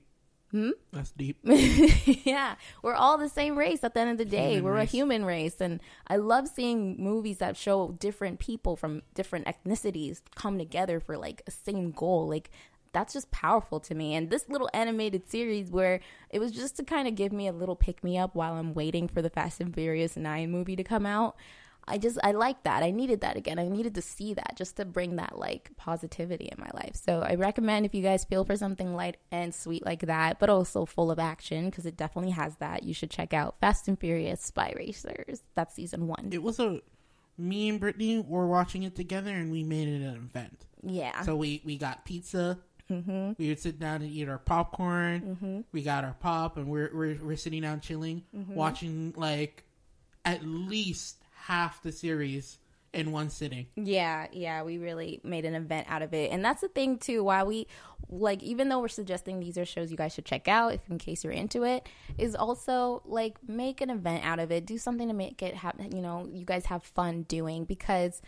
[0.52, 0.70] Hmm?
[0.92, 1.38] That's deep.
[2.24, 4.52] yeah, we're all the same race at the end of the day.
[4.52, 4.88] Human we're race.
[4.88, 5.60] a human race.
[5.60, 11.16] And I love seeing movies that show different people from different ethnicities come together for
[11.16, 12.28] like a same goal.
[12.28, 12.52] Like,
[12.94, 14.14] that's just powerful to me.
[14.14, 17.52] And this little animated series where it was just to kind of give me a
[17.52, 20.84] little pick me up while I'm waiting for the Fast and Furious 9 movie to
[20.84, 21.36] come out.
[21.86, 22.82] I just I like that.
[22.82, 23.58] I needed that again.
[23.58, 26.96] I needed to see that just to bring that like positivity in my life.
[26.96, 30.48] So I recommend if you guys feel for something light and sweet like that, but
[30.48, 32.84] also full of action because it definitely has that.
[32.84, 35.42] You should check out Fast and Furious Spy Racers.
[35.54, 36.30] That's season 1.
[36.32, 36.80] It was a
[37.36, 40.66] me and Brittany were watching it together, and we made it an event.
[40.82, 41.22] Yeah.
[41.22, 42.58] So we we got pizza.
[42.90, 43.32] Mm-hmm.
[43.38, 45.20] We would sit down and eat our popcorn.
[45.20, 45.60] Mm-hmm.
[45.72, 48.54] We got our pop, and we're we're, we're sitting down chilling, Mm-hmm.
[48.54, 49.64] watching like
[50.24, 52.58] at least half the series
[52.92, 53.66] in one sitting.
[53.76, 56.30] Yeah, yeah, we really made an event out of it.
[56.30, 57.66] And that's the thing too, why we
[58.08, 60.98] like even though we're suggesting these are shows you guys should check out if in
[60.98, 64.64] case you're into it, is also like make an event out of it.
[64.64, 68.22] Do something to make it happen, you know, you guys have fun doing because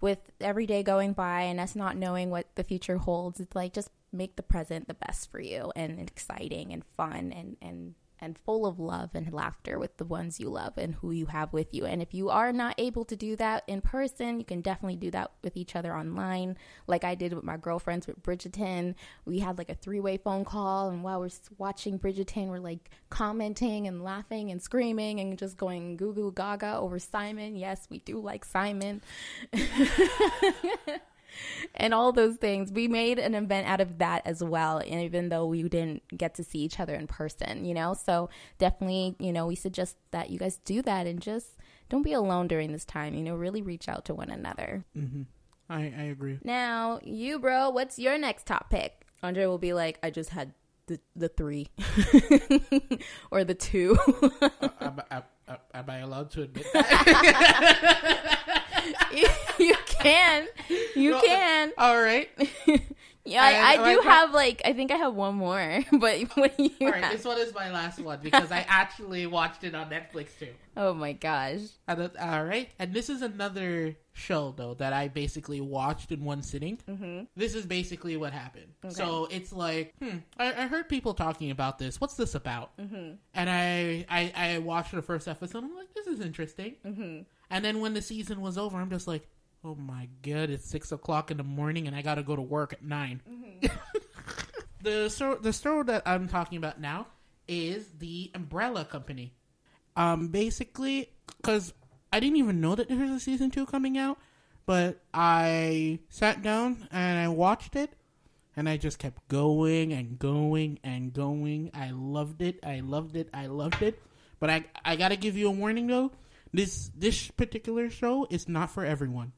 [0.00, 3.72] with every day going by and us not knowing what the future holds, it's like
[3.72, 8.38] just make the present the best for you and exciting and fun and and and
[8.38, 11.74] full of love and laughter with the ones you love and who you have with
[11.74, 11.84] you.
[11.84, 15.10] And if you are not able to do that in person, you can definitely do
[15.10, 18.94] that with each other online, like I did with my girlfriends with Bridgerton.
[19.24, 22.90] We had like a three way phone call, and while we're watching Bridgerton, we're like
[23.10, 27.56] commenting and laughing and screaming and just going goo goo gaga over Simon.
[27.56, 29.02] Yes, we do like Simon.
[31.74, 32.72] and all those things.
[32.72, 36.34] We made an event out of that as well, and even though we didn't get
[36.36, 37.94] to see each other in person, you know.
[37.94, 41.56] So definitely, you know, we suggest that you guys do that and just
[41.88, 43.14] don't be alone during this time.
[43.14, 44.84] You know, really reach out to one another.
[44.96, 45.22] Mm-hmm.
[45.68, 46.38] I I agree.
[46.44, 49.06] Now, you, bro, what's your next top pick?
[49.22, 50.52] Andre will be like, I just had
[50.86, 51.68] the the three
[53.30, 53.96] or the two.
[54.40, 58.61] Uh, am, am, am- am I allowed to admit that?
[59.14, 60.46] you, you can,
[60.96, 61.72] you Well, can.
[61.78, 62.28] All right.
[63.24, 66.22] Yeah, I, I- I do I- have like I think I have one more, but
[66.34, 67.04] what do you All right.
[67.04, 67.12] have?
[67.12, 70.48] This one is my last one because I actually watched it on Netflix too.
[70.76, 71.60] Oh my gosh.
[71.86, 72.68] And All right.
[72.80, 76.78] And this is another show though that I basically watched in one sitting.
[76.90, 77.24] Mm-hmm.
[77.36, 78.72] This is basically what happened.
[78.84, 78.92] Okay.
[78.94, 82.00] So it's like, hmm, I, I heard people talking about this.
[82.00, 82.76] What's this about?
[82.76, 83.12] Mm-hmm.
[83.34, 85.62] And I, I, I watched the first episode.
[85.62, 86.74] I'm like, this is interesting.
[86.84, 87.20] Mm-hmm.
[87.52, 89.28] And then when the season was over, I'm just like,
[89.62, 92.42] oh my god, it's six o'clock in the morning, and I got to go to
[92.42, 93.20] work at 9
[94.82, 97.06] the store, the store that I'm talking about now
[97.46, 99.34] is the Umbrella Company.
[99.96, 101.74] Um, basically, because
[102.10, 104.18] I didn't even know that there was a season two coming out,
[104.64, 107.92] but I sat down and I watched it,
[108.56, 111.70] and I just kept going and going and going.
[111.74, 112.60] I loved it.
[112.64, 113.28] I loved it.
[113.34, 114.00] I loved it.
[114.40, 116.12] But I I gotta give you a warning though.
[116.52, 119.32] This this particular show is not for everyone.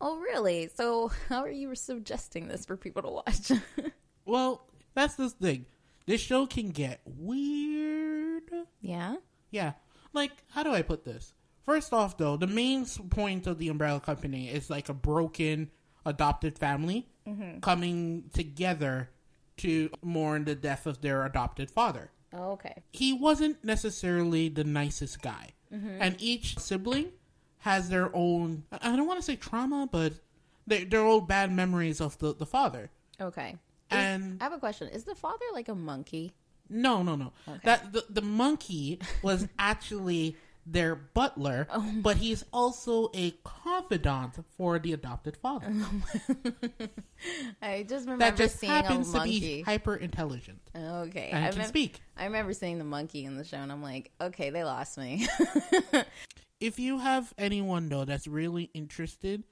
[0.00, 0.68] Oh really?
[0.74, 3.52] So how are you suggesting this for people to watch?
[4.26, 5.66] Well, that's the thing.
[6.06, 8.50] This show can get weird.
[8.80, 9.16] yeah.
[9.50, 9.72] Yeah.
[10.12, 11.32] Like, how do I put this?
[11.64, 15.70] First off, though, the main point of the Umbrella Company is like a broken
[16.04, 17.60] adopted family mm-hmm.
[17.60, 19.10] coming together
[19.58, 22.10] to mourn the death of their adopted father.
[22.32, 22.82] Oh, okay.
[22.92, 25.50] He wasn't necessarily the nicest guy.
[25.72, 25.98] Mm-hmm.
[26.00, 27.12] And each sibling
[27.58, 30.12] has their own, I don't want to say trauma, but
[30.66, 32.90] their, their own bad memories of the, the father.
[33.20, 33.50] Okay.
[33.50, 33.56] Is-
[33.90, 34.88] And I have a question.
[34.88, 36.32] Is the father like a monkey?
[36.68, 37.32] No, no, no.
[37.48, 37.60] Okay.
[37.64, 44.78] That the, the monkey was actually their butler, Oh but he's also a confidant for
[44.78, 45.72] the adopted father.
[47.62, 49.40] I just remember that just seeing a happens to monkey.
[49.40, 51.30] be hyper intelligent okay.
[51.32, 52.00] I, can speak.
[52.16, 55.26] I remember seeing the monkey in the show and I'm like, okay, they lost me.
[56.58, 59.44] If you have anyone though that's really interested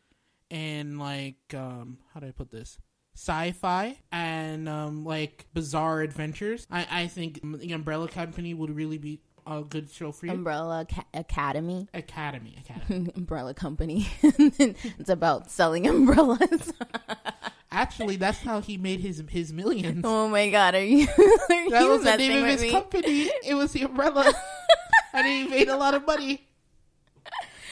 [0.48, 2.79] in like um how do I put this?
[3.14, 6.66] Sci-fi and um like bizarre adventures.
[6.70, 10.33] I I think the Umbrella Company would really be a good show for you.
[10.33, 11.88] Umbrella Ca- Academy.
[11.94, 13.11] Academy, Academy.
[13.16, 14.09] umbrella company.
[14.22, 16.72] it's about selling umbrellas.
[17.70, 20.02] Actually, that's how he made his his millions.
[20.04, 21.09] oh my god, are you?
[21.09, 22.70] Are That you was the name of his me?
[22.70, 23.30] company.
[23.44, 24.33] It was the umbrella,
[25.12, 26.46] and he made a lot of money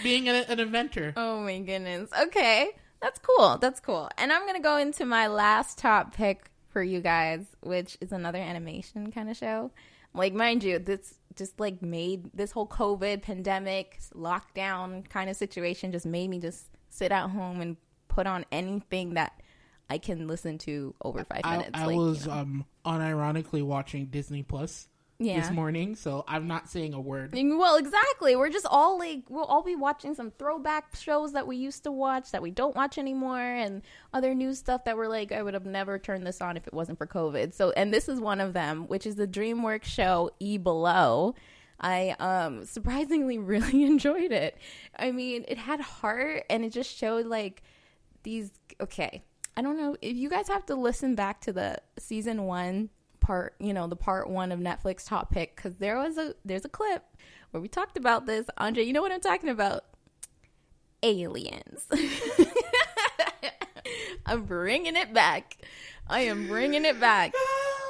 [0.02, 1.12] being an, an inventor.
[1.16, 2.10] Oh my goodness.
[2.20, 2.70] Okay.
[3.00, 3.58] That's cool.
[3.58, 4.08] That's cool.
[4.18, 8.38] And I'm gonna go into my last top pick for you guys, which is another
[8.38, 9.70] animation kind of show.
[10.14, 15.92] Like, mind you, this just like made this whole COVID pandemic lockdown kind of situation
[15.92, 17.76] just made me just sit at home and
[18.08, 19.40] put on anything that
[19.88, 21.70] I can listen to over five I, minutes.
[21.74, 22.38] I like, was you know.
[22.38, 25.40] um unironically watching Disney Plus yeah.
[25.40, 27.34] this morning, so I'm not saying a word.
[27.34, 28.36] Well, exactly.
[28.36, 31.92] We're just all like we'll all be watching some throwback shows that we used to
[31.92, 35.54] watch that we don't watch anymore, and other new stuff that we're like I would
[35.54, 37.54] have never turned this on if it wasn't for COVID.
[37.54, 41.34] So, and this is one of them, which is the DreamWorks show E Below.
[41.80, 44.56] I um surprisingly really enjoyed it.
[44.98, 47.62] I mean, it had heart and it just showed like
[48.22, 49.22] these okay.
[49.54, 52.88] I don't know if you guys have to listen back to the season 1
[53.22, 56.66] part, you know, the part 1 of Netflix top pick cuz there was a there's
[56.66, 57.04] a clip
[57.50, 58.46] where we talked about this.
[58.58, 59.84] Andre, you know what I'm talking about?
[61.02, 61.86] Aliens.
[64.26, 65.56] I'm bringing it back.
[66.08, 67.32] I am bringing it back.
[67.44, 67.82] Oh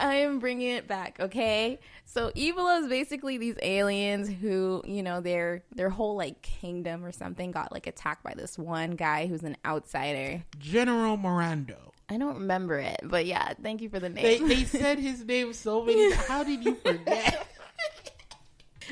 [0.00, 1.78] I am bringing it back, okay?
[2.04, 7.12] So Evil is basically these aliens who, you know, their their whole like kingdom or
[7.12, 10.42] something got like attacked by this one guy who's an outsider.
[10.58, 11.93] General Morando.
[12.08, 14.46] I don't remember it, but yeah, thank you for the name.
[14.48, 16.12] they said his name so many.
[16.12, 17.46] How did you forget?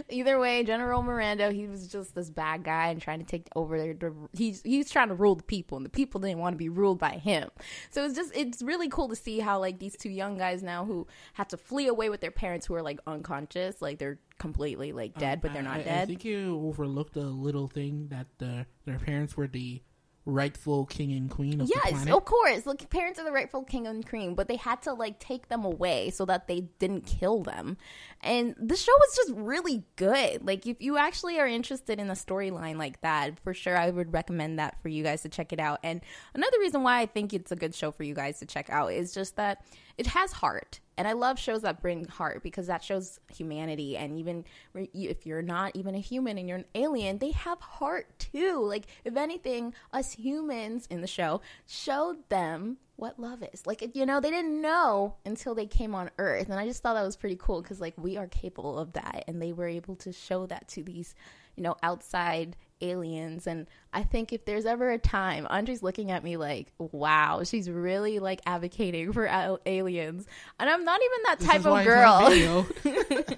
[0.08, 3.78] Either way, General Miranda, he was just this bad guy and trying to take over
[3.78, 3.92] their.
[3.92, 6.70] their- He's he's trying to rule the people, and the people didn't want to be
[6.70, 7.50] ruled by him.
[7.90, 10.86] So it's just it's really cool to see how like these two young guys now
[10.86, 14.92] who had to flee away with their parents who are like unconscious, like they're completely
[14.92, 18.26] like dead, but they're uh, not I, I think you overlooked a little thing that
[18.38, 19.82] the, their parents were the
[20.24, 22.64] rightful king and queen of the Yes, of course.
[22.64, 25.64] Look, parents are the rightful king and queen, but they had to like take them
[25.64, 27.76] away so that they didn't kill them.
[28.20, 30.46] And the show was just really good.
[30.46, 34.12] Like, if you actually are interested in a storyline like that, for sure, I would
[34.12, 35.80] recommend that for you guys to check it out.
[35.82, 36.00] And
[36.34, 38.92] another reason why I think it's a good show for you guys to check out
[38.92, 39.64] is just that
[39.98, 40.80] it has heart.
[40.98, 43.96] And I love shows that bring heart because that shows humanity.
[43.96, 48.18] And even if you're not even a human and you're an alien, they have heart
[48.18, 48.62] too.
[48.62, 53.66] Like, if anything, us humans in the show showed them what love is.
[53.66, 56.50] Like, you know, they didn't know until they came on Earth.
[56.50, 59.24] And I just thought that was pretty cool because, like, we are capable of that.
[59.26, 61.14] And they were able to show that to these,
[61.56, 63.46] you know, outside aliens.
[63.46, 67.70] And I think if there's ever a time, Andre's looking at me like, wow, she's
[67.70, 70.26] really like advocating for al- aliens.
[70.58, 72.66] And I'm not even that type of girl.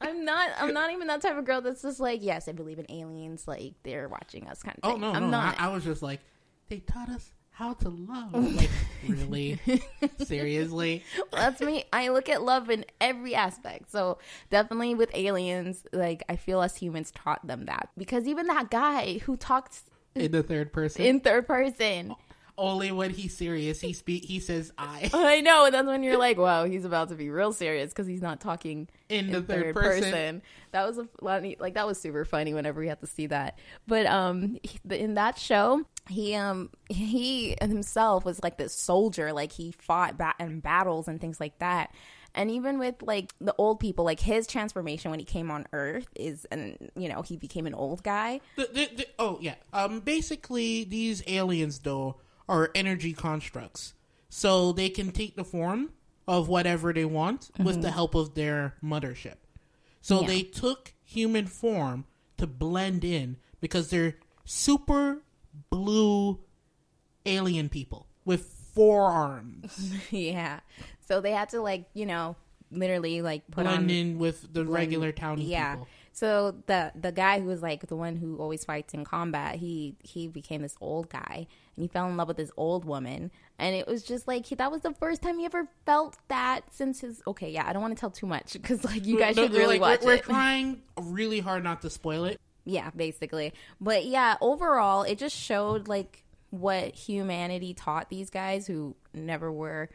[0.00, 0.50] I'm not.
[0.58, 3.48] I'm not even that type of girl that's just like, yes, I believe in aliens.
[3.48, 5.04] Like they're watching us, kind of oh, Thing.
[5.04, 5.60] oh no, I'm no, not.
[5.60, 6.20] I, I was just like,
[6.68, 8.32] they taught us how to love.
[8.56, 8.70] Like,
[9.06, 9.58] really?
[10.24, 11.02] Seriously?
[11.32, 11.84] that's me.
[11.92, 13.90] I look at love in every aspect.
[13.90, 14.18] So
[14.48, 19.18] definitely with aliens, like I feel us humans taught them that because even that guy
[19.18, 19.82] who talks
[20.14, 21.04] In the third person.
[21.04, 22.27] in third person, oh.
[22.58, 24.24] Only when he's serious, he speak.
[24.24, 25.66] He says "I" I know.
[25.66, 28.40] And that's when you're like, wow, he's about to be real serious because he's not
[28.40, 30.42] talking in the in third, person.
[30.72, 33.60] That was a like that was super funny whenever we had to see that.
[33.86, 34.58] But um,
[34.90, 40.36] in that show, he um he himself was like this soldier, like he fought bat-
[40.40, 41.94] in battles and things like that.
[42.34, 46.08] And even with like the old people, like his transformation when he came on Earth
[46.16, 48.40] is, and you know, he became an old guy.
[48.56, 49.54] The, the, the, oh yeah.
[49.72, 50.00] Um.
[50.00, 52.16] Basically, these aliens though
[52.48, 53.94] are energy constructs,
[54.28, 55.90] so they can take the form
[56.26, 59.36] of whatever they want with the help of their mothership.
[60.00, 60.22] So Mm-hmm.
[60.22, 60.28] Yeah.
[60.28, 62.04] they took human form
[62.36, 65.22] to blend in because they're super
[65.70, 66.38] blue
[67.26, 69.92] alien people with forearms.
[70.10, 70.60] yeah.
[71.00, 72.36] So they had to like, you know,
[72.70, 75.74] literally like put blend on in with the regular towny yeah.
[75.74, 75.88] people.
[76.12, 79.96] So the the guy who was like the one who always fights in combat, he
[80.02, 81.46] he became this old guy
[81.78, 84.56] and he fell in love with this old woman, and it was just like he,
[84.56, 87.22] that was the first time he ever felt that since his.
[87.26, 89.52] Okay, yeah, I don't want to tell too much because like you guys No, should
[89.52, 90.26] really like, watch we're, it.
[90.28, 92.40] We're trying really hard not to spoil it.
[92.64, 93.52] yeah, basically.
[93.80, 99.88] But yeah, overall, it just showed like what humanity taught these guys who never were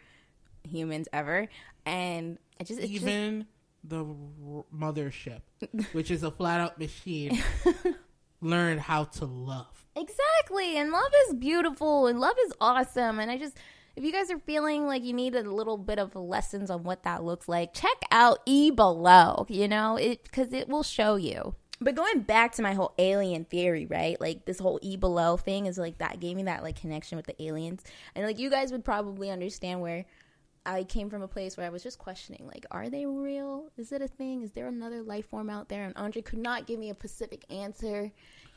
[0.64, 1.50] humans ever,
[1.86, 3.46] and I just it just even
[3.84, 5.42] the r- mothership,
[5.92, 7.38] which is a flat out machine,
[8.44, 9.86] learned how to love.
[9.96, 10.78] Exactly.
[10.78, 13.20] And love is beautiful and love is awesome.
[13.20, 13.58] And I just,
[13.96, 17.04] if you guys are feeling like you need a little bit of lessons on what
[17.04, 21.56] that looks like, check out E Below, you know, it because it will show you.
[21.80, 24.20] But going back to my whole alien theory, right?
[24.20, 27.26] Like this whole E Below thing is like that gave me that like connection with
[27.26, 27.84] the aliens.
[28.16, 30.06] And like you guys would probably understand where
[30.66, 33.70] I came from a place where I was just questioning, like, are they real?
[33.78, 34.44] Is it a thing?
[34.44, 35.84] Is there another life form out there?
[35.84, 38.12] And Andre could not give me a specific answer.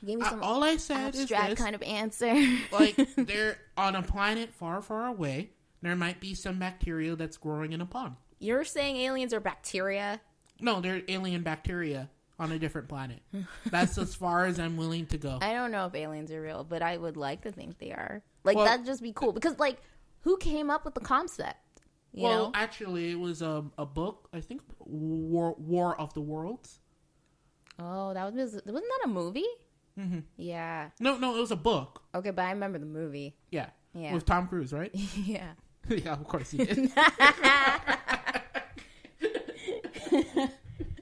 [0.05, 2.33] Gave me I- some all I said is this: kind of answer.
[2.73, 5.51] like they're on a planet far, far away.
[5.83, 8.17] There might be some bacteria that's growing in a pond.
[8.39, 10.21] You're saying aliens are bacteria?
[10.61, 13.21] No, they're alien bacteria on a different planet.
[13.71, 15.39] That's as far as I'm willing to go.
[15.41, 18.23] I don't know if aliens are real, but I would like to think they are.
[18.45, 19.79] Like Well- that'd just be cool because like
[20.21, 21.57] who came up with the concept?
[22.17, 22.53] You well, know?
[22.55, 24.29] actually, it was a, a book.
[24.33, 26.81] I think War War of the Worlds.
[27.79, 29.45] oh, that was wasn't that a movie?
[29.97, 30.91] hmm Yeah.
[30.99, 32.03] No, no, it was a book.
[32.15, 33.37] Okay, but I remember the movie.
[33.51, 34.15] Yeah, Yeah.
[34.15, 34.91] with Tom Cruise, right?
[35.15, 35.53] yeah.
[35.89, 36.91] yeah, of course he did.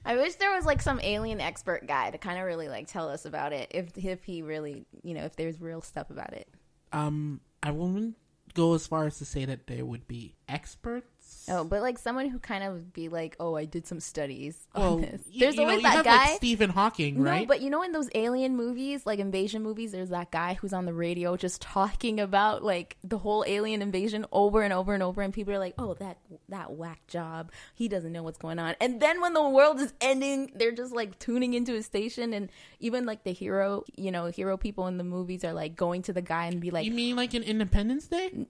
[0.06, 3.08] I wish there was like some alien expert guy to kind of really like tell
[3.08, 6.48] us about it if if he really, you know, if there's real stuff about it.
[6.92, 8.16] um, I wouldn't
[8.54, 11.13] go as far as to say that there would be experts.
[11.48, 14.94] Oh, but like someone who kind of be like, "Oh, I did some studies well,
[14.94, 16.16] on this." There's you always you that guy.
[16.16, 17.42] like Stephen Hawking, right?
[17.42, 20.72] No, but you know in those alien movies, like invasion movies, there's that guy who's
[20.72, 25.02] on the radio just talking about like the whole alien invasion over and over and
[25.02, 26.18] over, and people are like, "Oh, that
[26.48, 29.92] that whack job, he doesn't know what's going on." And then when the world is
[30.00, 34.26] ending, they're just like tuning into his station, and even like the hero, you know,
[34.26, 36.92] hero people in the movies are like going to the guy and be like, you
[36.92, 38.46] mean like an Independence Day?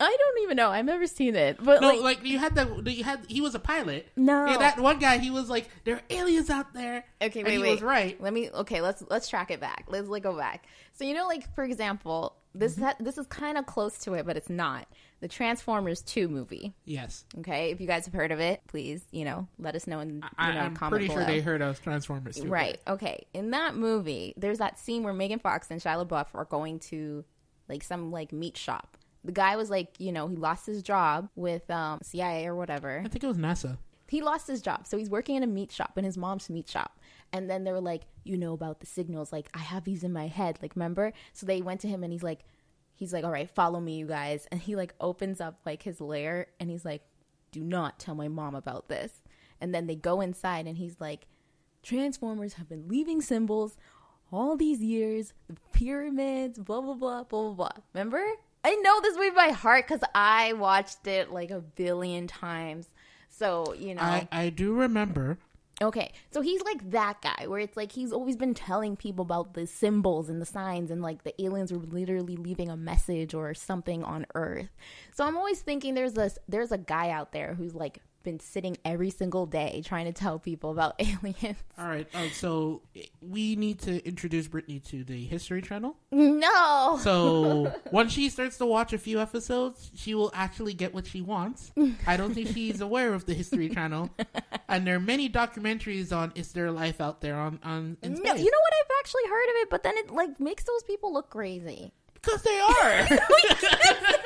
[0.00, 2.86] "I don't even know, I've never seen it," but No, like, like, you had that.
[2.86, 4.08] You had he was a pilot.
[4.16, 4.46] No.
[4.46, 5.18] yeah, that one guy.
[5.18, 7.04] He was like, there are aliens out there.
[7.22, 7.70] Okay, wait, he wait.
[7.72, 8.20] was right.
[8.20, 8.50] Let me.
[8.50, 9.84] Okay, let's let's track it back.
[9.88, 10.66] Let's like go back.
[10.94, 12.84] So you know, like for example, this Mm-hmm.
[12.84, 14.86] ha- this is kind of close to it, but it's not.
[15.20, 16.74] The Transformers Two movie.
[16.84, 20.00] Yes, Okay, if you guys have heard of it, please you know let us know
[20.00, 22.36] in you I, know I'm pretty sure they heard of Transformers.
[22.36, 22.78] Too, Right.
[22.86, 23.26] Okay.
[23.32, 27.24] In that movie, there's that scene where Megan Fox and Shia LaBeouf are going to
[27.68, 28.96] like some like meat shop.
[29.26, 33.02] The guy was like, you know, he lost his job with um, CIA or whatever.
[33.04, 33.76] I think it was NASA.
[34.08, 34.86] he lost his job.
[34.86, 36.98] So he's working in a meat shop in his mom's meat shop.
[37.32, 39.32] And then they were like you know about the signals.
[39.32, 40.58] Like i have these in my head.
[40.62, 41.12] Like remember?
[41.32, 42.44] So they went to him and he's like
[42.94, 44.46] he's like all right follow me you guys.
[44.50, 47.02] And he like opens up like his lair and he's like
[47.52, 49.22] do not tell my mom about this.
[49.60, 51.26] And then they go inside and he's like
[51.82, 53.76] transformers have been leaving symbols
[54.32, 55.32] all these years.
[55.48, 57.82] The pyramids blah blah blah blah blah blah.
[57.92, 58.24] Remember
[58.66, 62.88] i know this movie by heart because i watched it like a billion times
[63.36, 65.38] so you know I I do remember.
[65.82, 69.52] Okay, so he's like that guy where it's like he's always been telling people about
[69.52, 73.52] the symbols and the signs and like the aliens were literally leaving a message or
[73.52, 74.70] something on Earth.
[75.12, 78.76] So I'm always thinking there's this there's a guy out there who's like been sitting
[78.84, 81.56] every single day trying to tell people about aliens.
[81.78, 82.82] All right, uh, so
[83.22, 85.96] we need to introduce Brittany to the History Channel.
[86.10, 86.98] No.
[87.00, 91.20] So once she starts to watch a few episodes, she will actually get what she
[91.22, 91.70] wants.
[92.06, 94.10] I don't think she's aware of the History Channel,
[94.68, 98.34] and there are many documentaries on is there life out there on on in No,
[98.34, 98.72] you know what?
[98.80, 101.92] I've actually heard of it, but then it like makes those people look crazy.
[102.14, 103.08] because they are.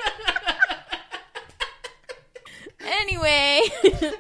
[2.85, 3.61] anyway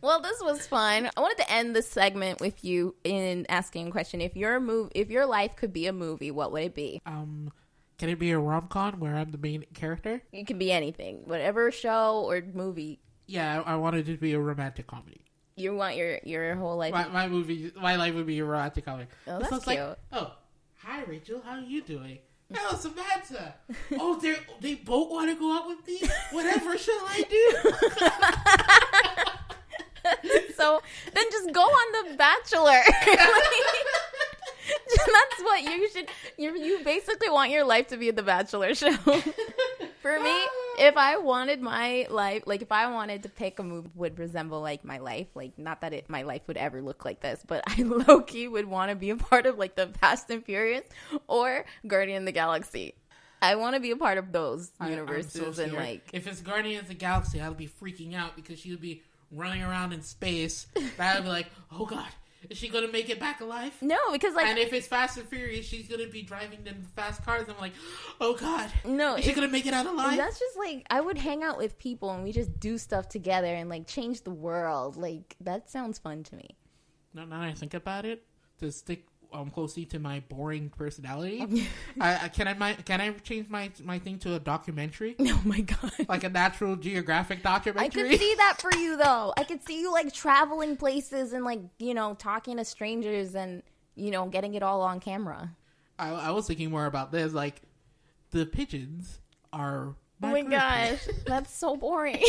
[0.00, 3.90] well this was fun i wanted to end this segment with you in asking a
[3.90, 7.00] question if your move if your life could be a movie what would it be
[7.06, 7.52] um,
[7.98, 10.22] can it be a rom com where I'm the main character?
[10.32, 14.32] it can be anything whatever show or movie Yeah, I, I wanted it to be
[14.32, 15.20] a romantic comedy.
[15.56, 18.84] you want your your whole life My, my movie, my life would be a romantic
[18.86, 19.08] comedy.
[19.28, 19.98] Oh, So that's it's like, cute.
[20.12, 20.32] oh,
[20.78, 22.18] hi Rachel, how are you doing?
[22.56, 23.54] Hello, Samantha.
[23.98, 26.02] Oh, they they both want to go out with me.
[26.32, 27.72] Whatever shall I do?
[30.56, 30.82] so
[31.14, 32.80] then just go on the bachelor
[34.66, 38.92] that's what you should you you basically want your life to be the bachelor show
[38.96, 40.44] for me
[40.78, 44.60] if i wanted my life like if i wanted to pick a movie would resemble
[44.60, 47.62] like my life like not that it my life would ever look like this but
[47.66, 50.84] i low-key would want to be a part of like the fast and furious
[51.28, 52.94] or guardian of the galaxy
[53.42, 55.72] i want to be a part of those I- universes so and scared.
[55.74, 59.02] like if it's Guardians of the Galaxy, I'll be freaking out because she would be
[59.30, 60.66] running around in space.
[60.98, 62.06] I'd be like, oh god,
[62.50, 63.72] is she gonna make it back alive?
[63.80, 67.24] no because like And if it's Fast and Furious, she's gonna be driving them fast
[67.24, 67.46] cars.
[67.48, 67.72] I'm like,
[68.20, 70.16] oh god, No, is she gonna make it out alive?
[70.16, 73.54] That's just like I would hang out with people and we just do stuff together
[73.54, 74.96] and like change the world.
[74.96, 76.56] Like that sounds fun to me.
[77.14, 78.24] Now, now that I think about it,
[78.60, 81.66] to stick um closely to my boring personality,
[82.00, 85.40] I, I can I my, can I change my my thing to a documentary, Oh
[85.44, 85.92] my god.
[86.08, 88.02] like a Natural Geographic documentary.
[88.02, 89.32] I could see that for you though.
[89.36, 93.62] I could see you like traveling places and like, you know, talking to strangers and,
[93.94, 95.50] you know, getting it all on camera.
[95.98, 97.62] I, I was thinking more about this, like
[98.30, 99.20] the pigeons
[99.52, 99.94] are.
[100.24, 101.06] Oh my gosh.
[101.26, 102.22] That's so boring.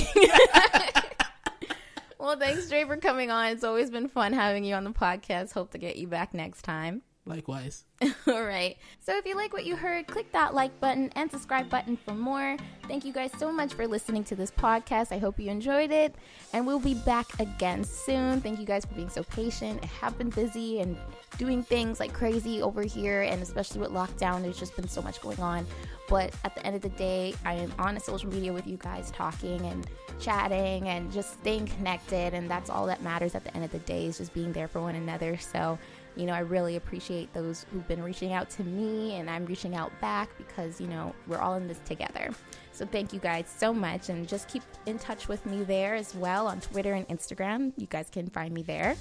[2.20, 3.48] Well, thanks Dre for coming on.
[3.48, 5.54] It's always been fun having you on the podcast.
[5.54, 7.02] Hope to get you back next time.
[7.26, 7.86] Likewise.
[8.28, 8.78] All right.
[9.00, 12.14] So if you like what you heard, click that like button and subscribe button for
[12.14, 12.58] more.
[12.88, 15.14] Thank you guys so much for listening to this podcast.
[15.14, 16.16] I hope you enjoyed it.
[16.52, 18.42] And we'll be back again soon.
[18.42, 19.80] Thank you guys for being so patient.
[19.82, 20.98] I have been busy and
[21.38, 23.22] doing things like crazy over here.
[23.22, 25.66] And especially with lockdown, there's just been so much going on.
[26.10, 29.12] But at the end of the day, I am on social media with you guys
[29.12, 29.88] talking and
[30.20, 32.34] chatting and just staying connected.
[32.34, 34.68] And that's all that matters at the end of the day is just being there
[34.68, 35.38] for one another.
[35.38, 35.80] So
[36.16, 39.76] you know, I really appreciate those who've been reaching out to me and I'm reaching
[39.76, 42.30] out back because, you know, we're all in this together.
[42.72, 46.16] So thank you guys so much and just keep in touch with me there as
[46.16, 47.72] well on Twitter and Instagram.
[47.78, 48.96] You guys can find me there.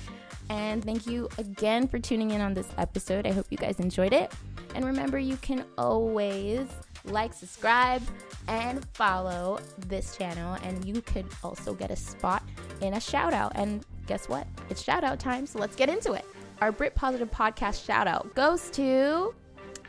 [0.51, 3.27] And thank you again for tuning in on this episode.
[3.27, 4.33] I hope you guys enjoyed it.
[4.75, 6.67] And remember, you can always
[7.05, 8.03] like, subscribe,
[8.49, 10.57] and follow this channel.
[10.63, 12.43] And you could also get a spot
[12.81, 13.53] in a shout out.
[13.55, 14.47] And guess what?
[14.71, 15.47] It's shout out time.
[15.47, 16.25] So let's get into it
[16.63, 19.35] our Britt Positive podcast shout out goes to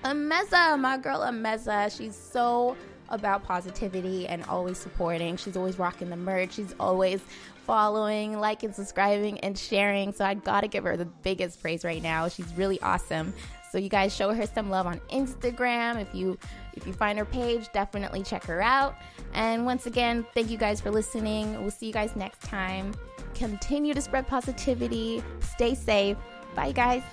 [0.04, 1.96] Ameza, my girl Ameza.
[1.96, 2.76] She's so
[3.10, 5.38] about positivity and always supporting.
[5.38, 6.54] She's always rocking the merch.
[6.54, 7.22] She's always
[7.68, 10.14] following, liking, subscribing, and sharing.
[10.14, 12.28] So I gotta give her the biggest praise right now.
[12.28, 13.36] She's really awesome.
[13.72, 16.02] So you guys show her some love on Instagram.
[16.02, 16.40] If you
[16.74, 18.96] if you find her page, definitely check her out.
[19.36, 21.62] And once again, thank you guys for listening.
[21.62, 22.96] We'll see you guys next time.
[23.36, 25.22] Continue to spread positivity.
[25.40, 26.18] Stay safe
[26.56, 27.04] Bye, guys.